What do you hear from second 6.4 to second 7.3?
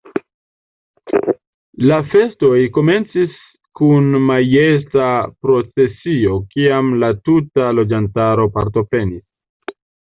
kiam la